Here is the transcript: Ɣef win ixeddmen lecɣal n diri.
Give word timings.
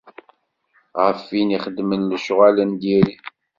Ɣef 1.03 1.21
win 1.31 1.55
ixeddmen 1.57 2.07
lecɣal 2.11 2.55
n 2.63 2.71
diri. 2.81 3.15